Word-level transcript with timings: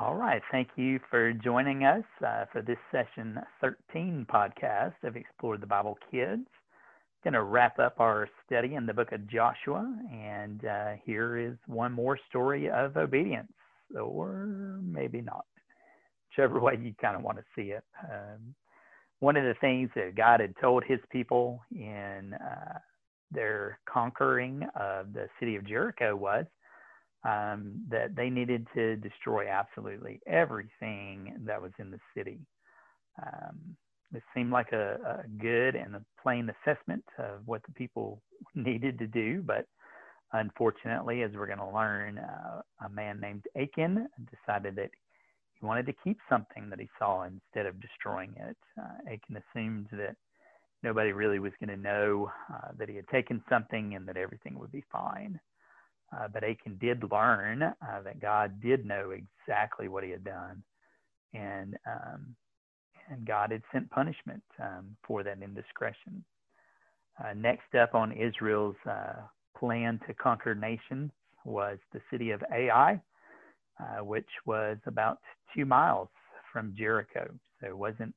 All 0.00 0.14
right. 0.14 0.40
Thank 0.50 0.68
you 0.76 0.98
for 1.10 1.34
joining 1.34 1.84
us 1.84 2.04
uh, 2.26 2.46
for 2.50 2.62
this 2.62 2.78
session 2.90 3.38
13 3.60 4.26
podcast 4.32 4.94
of 5.02 5.14
Explore 5.14 5.58
the 5.58 5.66
Bible 5.66 5.98
Kids. 6.10 6.46
Going 7.22 7.34
to 7.34 7.42
wrap 7.42 7.78
up 7.78 8.00
our 8.00 8.26
study 8.46 8.76
in 8.76 8.86
the 8.86 8.94
book 8.94 9.12
of 9.12 9.28
Joshua, 9.28 9.94
and 10.10 10.64
uh, 10.64 10.92
here 11.04 11.36
is 11.36 11.54
one 11.66 11.92
more 11.92 12.18
story 12.30 12.70
of 12.70 12.96
obedience, 12.96 13.52
or 13.94 14.80
maybe 14.82 15.20
not, 15.20 15.44
whichever 16.30 16.58
way 16.60 16.78
you 16.80 16.94
kind 16.98 17.14
of 17.14 17.22
want 17.22 17.36
to 17.36 17.44
see 17.54 17.72
it. 17.72 17.84
Um, 18.10 18.54
one 19.18 19.36
of 19.36 19.44
the 19.44 19.54
things 19.60 19.90
that 19.96 20.16
God 20.16 20.40
had 20.40 20.54
told 20.62 20.82
his 20.82 21.00
people 21.12 21.60
in 21.72 22.32
uh, 22.42 22.78
their 23.30 23.78
conquering 23.86 24.66
of 24.74 25.12
the 25.12 25.28
city 25.38 25.56
of 25.56 25.66
Jericho 25.66 26.16
was 26.16 26.46
um, 27.24 27.82
that 27.90 28.16
they 28.16 28.30
needed 28.30 28.66
to 28.74 28.96
destroy 28.96 29.48
absolutely 29.48 30.20
everything 30.26 31.34
that 31.44 31.60
was 31.60 31.72
in 31.78 31.90
the 31.90 32.00
city. 32.16 32.38
Um, 33.22 33.76
it 34.14 34.22
seemed 34.34 34.50
like 34.50 34.72
a, 34.72 35.22
a, 35.24 35.28
good 35.38 35.76
and 35.76 35.94
a 35.94 36.04
plain 36.22 36.50
assessment 36.50 37.04
of 37.18 37.40
what 37.46 37.62
the 37.66 37.72
people 37.72 38.22
needed 38.54 38.98
to 38.98 39.06
do, 39.06 39.42
but 39.44 39.66
unfortunately, 40.32 41.22
as 41.22 41.30
we're 41.34 41.46
going 41.46 41.58
to 41.58 41.70
learn, 41.70 42.18
uh, 42.18 42.62
a 42.84 42.88
man 42.88 43.20
named 43.20 43.44
Achan 43.56 44.08
decided 44.30 44.76
that 44.76 44.90
he 45.54 45.66
wanted 45.66 45.86
to 45.86 45.92
keep 46.02 46.18
something 46.28 46.70
that 46.70 46.80
he 46.80 46.88
saw 46.98 47.24
instead 47.24 47.66
of 47.66 47.80
destroying 47.80 48.34
it. 48.36 48.56
Uh, 48.80 49.16
assumed 49.54 49.88
that 49.92 50.16
nobody 50.82 51.12
really 51.12 51.38
was 51.38 51.52
going 51.60 51.76
to 51.76 51.82
know 51.82 52.30
uh, 52.52 52.68
that 52.78 52.88
he 52.88 52.96
had 52.96 53.08
taken 53.08 53.42
something 53.48 53.94
and 53.94 54.08
that 54.08 54.16
everything 54.16 54.58
would 54.58 54.72
be 54.72 54.84
fine. 54.90 55.38
Uh, 56.16 56.26
but 56.28 56.42
Achan 56.42 56.76
did 56.80 57.04
learn 57.10 57.62
uh, 57.62 58.02
that 58.04 58.20
God 58.20 58.60
did 58.60 58.84
know 58.84 59.12
exactly 59.12 59.88
what 59.88 60.02
he 60.02 60.10
had 60.10 60.24
done, 60.24 60.62
and 61.34 61.76
um, 61.86 62.34
and 63.08 63.24
God 63.26 63.52
had 63.52 63.62
sent 63.72 63.90
punishment 63.90 64.42
um, 64.60 64.96
for 65.06 65.22
that 65.22 65.42
indiscretion. 65.42 66.24
Uh, 67.22 67.32
next 67.36 67.74
up 67.80 67.94
on 67.94 68.12
Israel's 68.12 68.76
uh, 68.88 69.14
plan 69.58 70.00
to 70.06 70.14
conquer 70.14 70.54
nations 70.54 71.10
was 71.44 71.78
the 71.92 72.00
city 72.10 72.30
of 72.30 72.42
Ai, 72.52 73.00
uh, 73.78 74.04
which 74.04 74.28
was 74.46 74.78
about 74.86 75.18
two 75.54 75.64
miles 75.64 76.08
from 76.52 76.74
Jericho. 76.76 77.28
So 77.60 77.66
it 77.66 77.76
wasn't 77.76 78.14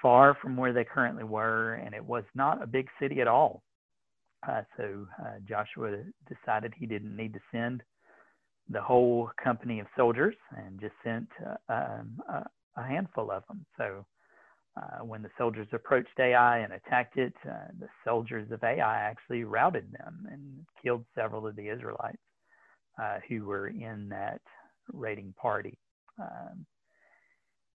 far 0.00 0.36
from 0.40 0.56
where 0.56 0.72
they 0.72 0.84
currently 0.84 1.24
were, 1.24 1.74
and 1.74 1.94
it 1.94 2.04
was 2.04 2.24
not 2.34 2.62
a 2.62 2.66
big 2.66 2.88
city 3.00 3.20
at 3.20 3.28
all. 3.28 3.62
Uh, 4.46 4.62
so 4.76 5.06
uh, 5.20 5.34
Joshua 5.48 5.98
decided 6.28 6.74
he 6.76 6.86
didn't 6.86 7.16
need 7.16 7.32
to 7.34 7.40
send 7.52 7.82
the 8.68 8.80
whole 8.80 9.30
company 9.42 9.80
of 9.80 9.86
soldiers 9.96 10.34
and 10.56 10.80
just 10.80 10.94
sent 11.04 11.28
uh, 11.46 11.72
um, 11.72 12.18
a 12.76 12.82
handful 12.82 13.30
of 13.30 13.44
them. 13.48 13.64
So 13.76 14.04
uh, 14.76 15.04
when 15.04 15.22
the 15.22 15.30
soldiers 15.36 15.68
approached 15.72 16.18
Ai 16.18 16.58
and 16.58 16.72
attacked 16.72 17.18
it, 17.18 17.34
uh, 17.48 17.68
the 17.78 17.88
soldiers 18.04 18.50
of 18.50 18.64
Ai 18.64 19.00
actually 19.00 19.44
routed 19.44 19.92
them 19.92 20.26
and 20.30 20.42
killed 20.82 21.04
several 21.14 21.46
of 21.46 21.56
the 21.56 21.68
Israelites 21.68 22.18
who 23.28 23.44
were 23.44 23.68
in 23.68 24.08
that 24.08 24.40
raiding 24.92 25.34
party. 25.40 25.76
Um, 26.20 26.64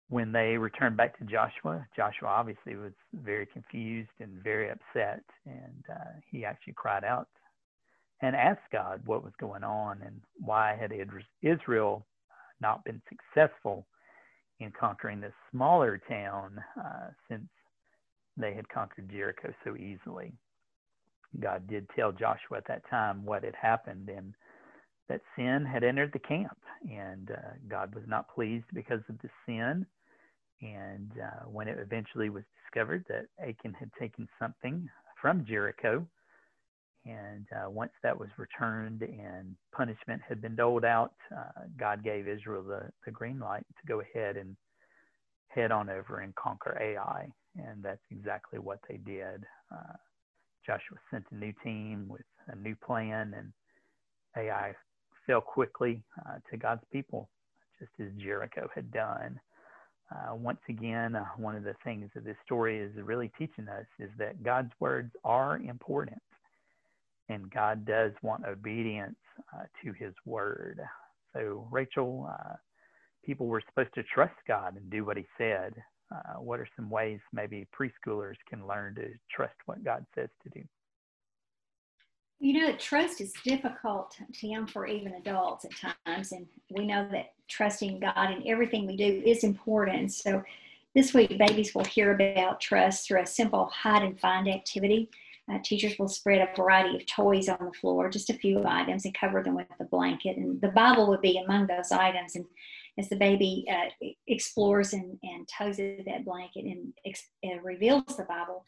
when 0.10 0.32
they 0.32 0.58
returned 0.58 0.96
back 0.96 1.18
to 1.18 1.26
Joshua, 1.26 1.86
Joshua 1.96 2.30
obviously 2.30 2.76
was 2.76 2.94
very 3.14 3.46
confused 3.46 4.10
and 4.20 4.42
very 4.42 4.70
upset, 4.70 5.24
and 5.46 5.84
uh, 5.92 6.20
he 6.32 6.46
actually 6.46 6.74
cried 6.74 7.04
out 7.04 7.28
and 8.22 8.36
asked 8.36 8.72
God 8.72 9.02
what 9.06 9.24
was 9.24 9.34
going 9.40 9.64
on 9.64 10.02
and 10.02 10.22
why 10.40 10.78
had 10.80 10.94
Israel 11.42 12.06
not 12.62 12.84
been 12.86 13.02
successful 13.10 13.86
in 14.60 14.72
conquering 14.72 15.20
this 15.20 15.34
smaller 15.52 16.00
town 16.10 16.60
uh, 16.80 17.10
since 17.30 17.48
they 18.38 18.54
had 18.54 18.68
conquered 18.70 19.10
Jericho 19.10 19.54
so 19.64 19.76
easily. 19.76 20.32
God 21.40 21.68
did 21.68 21.88
tell 21.96 22.12
Joshua 22.12 22.58
at 22.58 22.68
that 22.68 22.90
time 22.90 23.26
what 23.26 23.44
had 23.44 23.56
happened 23.56 24.10
and 24.10 24.34
that 25.10 25.22
sin 25.36 25.66
had 25.66 25.84
entered 25.84 26.12
the 26.12 26.20
camp, 26.20 26.58
and 26.90 27.32
uh, 27.32 27.52
God 27.70 27.94
was 27.94 28.04
not 28.08 28.34
pleased 28.34 28.66
because 28.74 29.02
of 29.10 29.18
the 29.22 29.30
sin 29.46 29.86
and 30.62 31.12
uh, 31.22 31.46
when 31.46 31.68
it 31.68 31.78
eventually 31.80 32.30
was 32.30 32.44
discovered 32.64 33.06
that 33.10 33.26
Achan 33.42 33.74
had 33.74 33.92
taken 34.00 34.28
something 34.40 34.88
from 35.22 35.46
Jericho, 35.46 36.06
and 37.06 37.46
uh, 37.56 37.70
once 37.70 37.92
that 38.04 38.20
was 38.20 38.30
returned 38.38 39.02
and 39.02 39.56
punishment 39.74 40.22
had 40.28 40.42
been 40.42 40.56
doled 40.56 40.84
out, 40.84 41.14
uh, 41.36 41.62
God 41.80 42.04
gave 42.04 42.28
Israel 42.28 42.64
the, 42.64 42.90
the 43.06 43.12
green 43.12 43.40
light 43.40 43.66
to 43.80 43.88
go 43.88 44.02
ahead 44.02 44.36
and 44.36 44.56
head 45.48 45.72
on 45.72 45.90
over 45.90 46.20
and 46.20 46.36
conquer 46.36 46.78
Ai. 46.82 47.28
And 47.56 47.82
that's 47.82 48.02
exactly 48.12 48.60
what 48.60 48.80
they 48.90 48.98
did. 48.98 49.46
Uh, 49.72 49.94
Joshua 50.66 50.98
sent 51.10 51.26
a 51.32 51.36
new 51.36 51.54
team 51.64 52.08
with 52.10 52.26
a 52.48 52.56
new 52.56 52.76
plan, 52.76 53.34
and 53.38 53.54
Ai 54.36 54.74
fell 55.26 55.42
quickly 55.42 56.04
uh, 56.26 56.40
to 56.52 56.58
God's 56.58 56.84
people, 56.92 57.30
just 57.80 57.92
as 58.02 58.14
Jericho 58.22 58.68
had 58.76 58.92
done 58.92 59.40
uh, 60.12 60.36
once 60.36 60.60
again, 60.70 61.16
uh, 61.16 61.26
one 61.38 61.56
of 61.56 61.64
the 61.64 61.76
things 61.84 62.10
that 62.16 62.24
this 62.24 62.38
story 62.46 62.80
is 62.80 62.92
really 62.96 63.32
teaching 63.38 63.68
us 63.68 63.86
is 64.00 64.10
that 64.18 64.42
God's 64.44 64.72
words 64.80 65.12
are 65.24 65.58
important, 65.58 66.22
and 67.30 67.52
God 67.52 67.86
does 67.86 68.12
want 68.22 68.46
obedience 68.46 69.18
uh, 69.54 69.64
to 69.84 69.92
His 69.94 70.14
word. 70.26 70.80
So, 71.34 71.68
Rachel, 71.72 72.30
uh, 72.32 72.54
people 73.26 73.48
were 73.48 73.62
supposed 73.70 73.94
to 73.96 74.04
trust 74.04 74.36
God 74.48 74.78
and 74.78 74.90
do 74.90 75.04
what 75.04 75.18
He 75.18 75.26
said. 75.38 75.74
Uh, 76.10 76.40
what 76.40 76.62
are 76.62 76.68
some 76.78 76.90
ways 76.90 77.20
maybe 77.34 77.68
preschoolers 77.78 78.36
can 78.50 78.66
learn 78.66 78.96
to 78.96 79.10
trust 79.30 79.56
what 79.66 79.84
God 79.84 80.06
says 80.16 80.30
to 80.44 80.50
do? 80.50 80.66
You 82.40 82.54
know, 82.54 82.76
trust 82.76 83.20
is 83.20 83.34
difficult, 83.44 84.16
Tim, 84.32 84.68
for 84.68 84.86
even 84.86 85.14
adults 85.14 85.66
at 85.66 85.96
times. 86.06 86.32
And 86.32 86.46
we 86.70 86.86
know 86.86 87.08
that 87.12 87.34
trusting 87.48 88.00
God 88.00 88.32
in 88.32 88.48
everything 88.48 88.86
we 88.86 88.96
do 88.96 89.24
is 89.26 89.44
important. 89.44 90.12
So 90.12 90.44
this 90.94 91.14
week, 91.14 91.38
babies 91.38 91.74
will 91.74 91.86
hear 91.86 92.14
about 92.14 92.62
trust 92.62 93.08
through 93.08 93.22
a 93.22 93.26
simple 93.26 93.66
hide 93.66 94.04
and 94.04 94.20
find 94.20 94.48
activity. 94.48 95.10
Uh, 95.52 95.58
teachers 95.64 95.98
will 95.98 96.10
spread 96.10 96.42
a 96.42 96.56
variety 96.56 96.96
of 96.96 97.06
toys 97.06 97.48
on 97.48 97.58
the 97.64 97.72
floor, 97.72 98.10
just 98.10 98.30
a 98.30 98.34
few 98.34 98.64
items, 98.68 99.06
and 99.06 99.14
cover 99.14 99.42
them 99.42 99.56
with 99.56 99.68
a 99.80 99.86
blanket. 99.86 100.38
And 100.38 100.60
the 100.62 100.68
Bible 100.68 101.08
would 101.08 101.22
be 101.22 101.38
among 101.38 101.68
those 101.68 101.92
items. 101.92 102.36
And 102.36 102.46
as 103.00 103.10
the 103.10 103.16
baby 103.16 103.66
uh, 103.72 104.08
explores 104.28 104.94
and, 104.94 105.18
and 105.24 105.48
toes 105.48 105.80
at 105.80 106.06
that 106.06 106.26
blanket 106.26 106.66
and 106.66 106.94
ex- 107.06 107.30
uh, 107.46 107.60
reveals 107.64 108.18
the 108.18 108.26
Bible, 108.26 108.66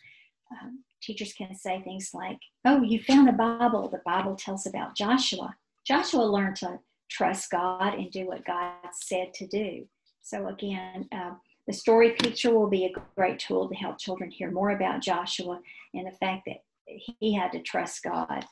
um, 0.51 0.83
teachers 1.01 1.33
can 1.33 1.55
say 1.55 1.81
things 1.81 2.11
like, 2.13 2.37
Oh, 2.65 2.81
you 2.81 3.01
found 3.01 3.29
a 3.29 3.33
Bible. 3.33 3.89
The 3.89 4.01
Bible 4.05 4.35
tells 4.35 4.65
about 4.65 4.95
Joshua. 4.95 5.55
Joshua 5.85 6.21
learned 6.21 6.57
to 6.57 6.79
trust 7.09 7.51
God 7.51 7.95
and 7.95 8.11
do 8.11 8.27
what 8.27 8.45
God 8.45 8.73
said 8.93 9.33
to 9.35 9.47
do. 9.47 9.87
So, 10.21 10.47
again, 10.47 11.07
uh, 11.11 11.31
the 11.67 11.73
story 11.73 12.11
picture 12.11 12.53
will 12.53 12.69
be 12.69 12.85
a 12.85 12.99
great 13.15 13.39
tool 13.39 13.67
to 13.69 13.75
help 13.75 13.99
children 13.99 14.29
hear 14.29 14.51
more 14.51 14.71
about 14.71 15.01
Joshua 15.01 15.59
and 15.93 16.07
the 16.07 16.17
fact 16.17 16.47
that 16.47 16.63
he 16.85 17.33
had 17.33 17.51
to 17.51 17.61
trust 17.61 18.03
God. 18.03 18.45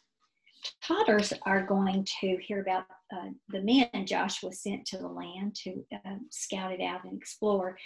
Toddlers 0.83 1.33
are 1.43 1.65
going 1.65 2.05
to 2.19 2.37
hear 2.37 2.61
about 2.61 2.85
uh, 3.13 3.29
the 3.49 3.61
men 3.61 4.05
Joshua 4.05 4.51
sent 4.51 4.85
to 4.87 4.97
the 4.97 5.07
land 5.07 5.55
to 5.63 5.85
uh, 5.93 6.15
scout 6.29 6.71
it 6.71 6.81
out 6.81 7.03
and 7.05 7.17
explore, 7.17 7.77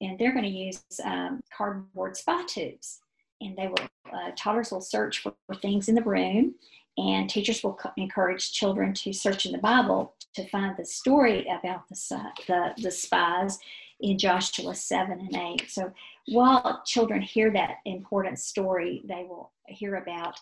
and 0.00 0.18
they're 0.18 0.32
going 0.32 0.44
to 0.44 0.50
use 0.50 0.82
um, 1.04 1.40
cardboard 1.56 2.16
spy 2.16 2.44
tubes 2.46 3.00
and 3.40 3.56
they 3.56 3.68
will 3.68 3.88
uh, 4.12 4.30
toddlers 4.36 4.70
will 4.70 4.80
search 4.80 5.20
for, 5.20 5.34
for, 5.46 5.54
things 5.54 5.88
in 5.88 5.94
the 5.94 6.02
room 6.02 6.54
and 6.96 7.28
teachers 7.28 7.62
will 7.62 7.74
co- 7.74 7.92
encourage 7.96 8.52
children 8.52 8.92
to 8.94 9.12
search 9.12 9.46
in 9.46 9.52
the 9.52 9.58
bible 9.58 10.14
to 10.34 10.48
find 10.48 10.76
the 10.76 10.84
story 10.84 11.46
about 11.58 11.88
the, 11.88 11.96
the, 12.46 12.74
the 12.82 12.90
spies 12.90 13.58
in 14.00 14.18
joshua 14.18 14.74
7 14.74 15.18
and 15.20 15.36
8 15.60 15.70
so 15.70 15.92
while 16.28 16.82
children 16.86 17.20
hear 17.20 17.52
that 17.52 17.76
important 17.84 18.38
story 18.38 19.02
they 19.06 19.24
will 19.28 19.52
hear 19.66 19.96
about 19.96 20.38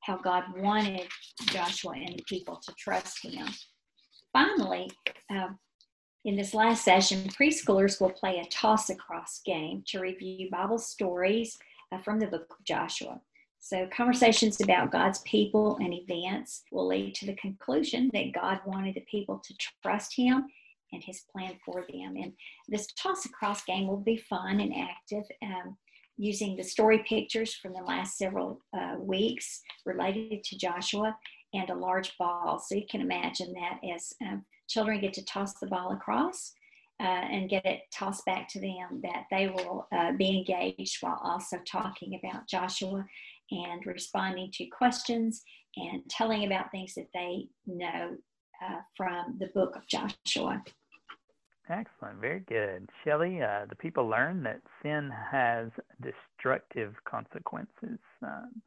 how 0.00 0.16
god 0.16 0.44
wanted 0.56 1.08
joshua 1.46 1.94
and 1.94 2.18
the 2.18 2.22
people 2.28 2.60
to 2.64 2.72
trust 2.78 3.24
him. 3.24 3.46
Finally 4.32 4.90
uh, 5.30 5.48
in 6.26 6.34
this 6.34 6.54
last 6.54 6.84
session, 6.84 7.28
preschoolers 7.28 8.00
will 8.00 8.10
play 8.10 8.40
a 8.40 8.48
toss 8.48 8.90
across 8.90 9.40
game 9.46 9.84
to 9.86 10.00
review 10.00 10.50
Bible 10.50 10.76
stories 10.76 11.56
from 12.04 12.18
the 12.18 12.26
book 12.26 12.46
of 12.50 12.64
Joshua. 12.64 13.20
So, 13.58 13.88
conversations 13.94 14.60
about 14.60 14.92
God's 14.92 15.20
people 15.20 15.76
and 15.80 15.92
events 15.92 16.62
will 16.70 16.86
lead 16.86 17.14
to 17.16 17.26
the 17.26 17.34
conclusion 17.36 18.10
that 18.12 18.32
God 18.32 18.60
wanted 18.66 18.94
the 18.94 19.04
people 19.10 19.42
to 19.44 19.54
trust 19.82 20.14
Him 20.14 20.46
and 20.92 21.02
His 21.02 21.24
plan 21.32 21.54
for 21.64 21.84
them. 21.88 22.16
And 22.16 22.32
this 22.68 22.88
toss 22.92 23.24
across 23.24 23.64
game 23.64 23.88
will 23.88 23.96
be 23.96 24.16
fun 24.16 24.60
and 24.60 24.72
active. 24.74 25.24
Um, 25.42 25.76
using 26.18 26.56
the 26.56 26.64
story 26.64 27.04
pictures 27.06 27.54
from 27.54 27.72
the 27.72 27.82
last 27.82 28.16
several 28.16 28.60
uh, 28.76 28.96
weeks 28.98 29.60
related 29.84 30.42
to 30.44 30.56
Joshua 30.56 31.16
and 31.52 31.68
a 31.70 31.74
large 31.74 32.16
ball. 32.18 32.58
So 32.58 32.74
you 32.74 32.86
can 32.90 33.00
imagine 33.00 33.52
that 33.54 33.80
as 33.94 34.14
um, 34.22 34.44
children 34.68 35.00
get 35.00 35.12
to 35.14 35.24
toss 35.24 35.54
the 35.54 35.66
ball 35.66 35.92
across 35.92 36.52
uh, 37.00 37.02
and 37.02 37.50
get 37.50 37.64
it 37.66 37.82
tossed 37.92 38.24
back 38.24 38.48
to 38.48 38.60
them, 38.60 39.02
that 39.02 39.24
they 39.30 39.48
will 39.48 39.86
uh, 39.92 40.12
be 40.12 40.38
engaged 40.38 40.98
while 41.00 41.20
also 41.22 41.58
talking 41.70 42.18
about 42.22 42.48
Joshua 42.48 43.04
and 43.50 43.86
responding 43.86 44.50
to 44.54 44.66
questions 44.66 45.42
and 45.76 46.02
telling 46.08 46.44
about 46.46 46.70
things 46.70 46.94
that 46.94 47.08
they 47.12 47.48
know 47.66 48.16
uh, 48.64 48.80
from 48.96 49.36
the 49.38 49.48
book 49.54 49.76
of 49.76 49.82
Joshua. 49.88 50.62
Excellent, 51.68 52.20
very 52.20 52.40
good. 52.48 52.88
Shelley, 53.04 53.42
uh, 53.42 53.66
the 53.68 53.76
people 53.76 54.08
learn 54.08 54.42
that 54.44 54.60
sin 54.82 55.10
has 55.32 55.68
destructive 56.00 56.94
consequences. 57.08 57.98
Um, 58.22 58.62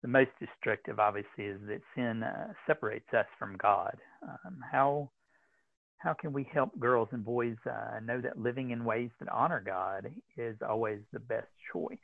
the 0.00 0.08
most 0.08 0.30
destructive, 0.40 0.98
obviously, 0.98 1.44
is 1.44 1.60
that 1.68 1.82
sin 1.94 2.22
uh, 2.22 2.48
separates 2.66 3.12
us 3.12 3.26
from 3.38 3.56
God. 3.58 3.96
Um, 4.22 4.58
how 4.70 5.10
how 6.02 6.14
can 6.14 6.32
we 6.32 6.48
help 6.52 6.78
girls 6.78 7.08
and 7.12 7.24
boys 7.24 7.56
uh, 7.66 8.00
know 8.04 8.20
that 8.20 8.38
living 8.38 8.70
in 8.70 8.84
ways 8.84 9.10
that 9.20 9.28
honor 9.28 9.62
God 9.64 10.10
is 10.36 10.56
always 10.68 11.00
the 11.12 11.20
best 11.20 11.48
choice? 11.72 11.98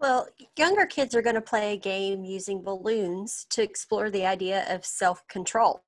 Well, 0.00 0.26
younger 0.58 0.86
kids 0.86 1.14
are 1.14 1.22
going 1.22 1.36
to 1.36 1.40
play 1.40 1.72
a 1.72 1.78
game 1.78 2.24
using 2.24 2.62
balloons 2.62 3.46
to 3.50 3.62
explore 3.62 4.10
the 4.10 4.26
idea 4.26 4.66
of 4.68 4.84
self 4.84 5.26
control. 5.28 5.84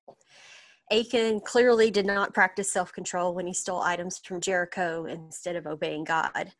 Achan 0.92 1.40
clearly 1.40 1.90
did 1.90 2.06
not 2.06 2.32
practice 2.32 2.72
self 2.72 2.92
control 2.92 3.34
when 3.34 3.46
he 3.46 3.52
stole 3.52 3.82
items 3.82 4.18
from 4.18 4.40
Jericho 4.40 5.06
instead 5.06 5.56
of 5.56 5.66
obeying 5.66 6.04
God. 6.04 6.52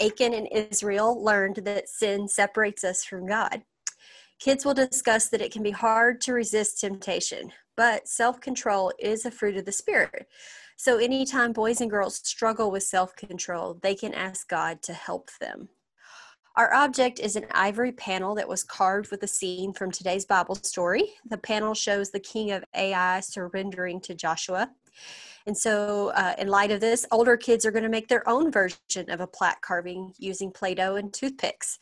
Achan 0.00 0.32
and 0.32 0.48
Israel 0.50 1.22
learned 1.22 1.56
that 1.64 1.88
sin 1.88 2.28
separates 2.28 2.84
us 2.84 3.04
from 3.04 3.26
God. 3.26 3.62
Kids 4.38 4.64
will 4.64 4.74
discuss 4.74 5.28
that 5.28 5.40
it 5.40 5.52
can 5.52 5.62
be 5.62 5.70
hard 5.70 6.20
to 6.22 6.32
resist 6.32 6.80
temptation, 6.80 7.52
but 7.76 8.08
self 8.08 8.40
control 8.40 8.92
is 8.98 9.24
a 9.24 9.30
fruit 9.30 9.56
of 9.56 9.64
the 9.64 9.72
Spirit. 9.72 10.26
So, 10.76 10.98
anytime 10.98 11.52
boys 11.52 11.80
and 11.80 11.90
girls 11.90 12.20
struggle 12.24 12.70
with 12.70 12.82
self 12.82 13.14
control, 13.16 13.78
they 13.82 13.94
can 13.94 14.14
ask 14.14 14.48
God 14.48 14.82
to 14.82 14.92
help 14.92 15.30
them. 15.40 15.68
Our 16.56 16.72
object 16.72 17.20
is 17.20 17.36
an 17.36 17.46
ivory 17.52 17.92
panel 17.92 18.34
that 18.36 18.48
was 18.48 18.64
carved 18.64 19.10
with 19.10 19.22
a 19.22 19.26
scene 19.26 19.74
from 19.74 19.90
today's 19.90 20.24
Bible 20.24 20.54
story. 20.54 21.10
The 21.28 21.36
panel 21.36 21.74
shows 21.74 22.10
the 22.10 22.20
king 22.20 22.50
of 22.50 22.64
Ai 22.74 23.20
surrendering 23.20 24.00
to 24.02 24.14
Joshua. 24.14 24.70
And 25.46 25.56
so, 25.56 26.08
uh, 26.08 26.34
in 26.38 26.48
light 26.48 26.72
of 26.72 26.80
this, 26.80 27.06
older 27.12 27.36
kids 27.36 27.64
are 27.64 27.70
going 27.70 27.84
to 27.84 27.88
make 27.88 28.08
their 28.08 28.28
own 28.28 28.50
version 28.50 29.08
of 29.08 29.20
a 29.20 29.28
plaque 29.28 29.62
carving 29.62 30.12
using 30.18 30.50
Play 30.50 30.74
Doh 30.74 30.96
and 30.96 31.12
toothpicks. 31.12 31.78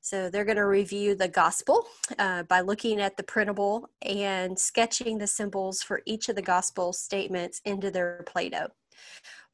So, 0.00 0.30
they're 0.30 0.44
going 0.44 0.56
to 0.56 0.66
review 0.66 1.16
the 1.16 1.26
gospel 1.26 1.86
uh, 2.18 2.44
by 2.44 2.60
looking 2.60 3.00
at 3.00 3.16
the 3.16 3.24
printable 3.24 3.90
and 4.02 4.56
sketching 4.56 5.18
the 5.18 5.26
symbols 5.26 5.82
for 5.82 6.02
each 6.06 6.28
of 6.28 6.36
the 6.36 6.42
gospel 6.42 6.92
statements 6.92 7.60
into 7.64 7.90
their 7.90 8.22
Play 8.26 8.50
Doh. 8.50 8.68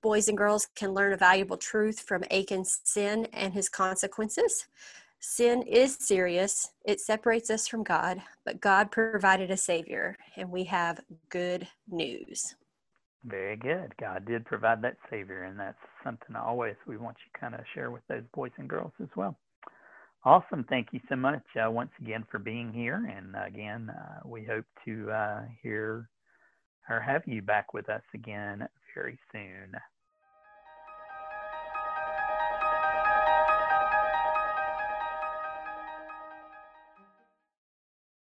Boys 0.03 0.29
and 0.29 0.37
girls 0.37 0.69
can 0.77 0.93
learn 0.93 1.15
a 1.15 1.17
valuable 1.17 1.57
truth 1.57 2.01
from 2.01 2.25
Achan's 2.31 2.81
sin 2.85 3.27
and 3.33 3.55
his 3.55 3.71
consequences. 3.71 4.67
Sin 5.19 5.63
is 5.63 5.97
serious, 5.99 6.73
it 6.85 7.01
separates 7.01 7.49
us 7.49 7.67
from 7.67 7.83
God, 7.83 8.21
but 8.45 8.61
God 8.61 8.93
provided 8.93 9.51
a 9.51 9.57
Savior, 9.57 10.17
and 10.37 10.51
we 10.51 10.65
have 10.65 11.01
good 11.31 11.67
news. 11.91 12.55
Very 13.27 13.57
good. 13.57 13.93
God 14.01 14.25
did 14.25 14.45
provide 14.45 14.83
that 14.83 14.97
Savior, 15.11 15.45
and 15.45 15.59
that's 15.59 15.77
something 16.05 16.37
always 16.37 16.77
we 16.87 16.97
want 16.97 17.17
you 17.25 17.41
kind 17.41 17.55
of 17.55 17.61
share 17.75 17.91
with 17.91 18.03
those 18.09 18.23
boys 18.33 18.53
and 18.57 18.69
girls 18.69 18.93
as 19.03 19.09
well. 19.17 19.37
Awesome. 20.25 20.65
Thank 20.69 20.89
you 20.93 21.01
so 21.09 21.17
much 21.17 21.43
uh, 21.57 21.71
once 21.71 21.91
again 22.01 22.25
for 22.31 22.39
being 22.39 22.73
here. 22.73 23.09
And 23.17 23.35
again, 23.37 23.91
uh, 23.91 24.21
we 24.25 24.45
hope 24.45 24.65
to 24.85 25.11
uh, 25.11 25.43
hear 25.63 26.09
or 26.89 27.01
have 27.01 27.23
you 27.27 27.43
back 27.43 27.75
with 27.75 27.89
us 27.89 28.03
again 28.15 28.67
very 28.95 29.19
soon. 29.33 29.73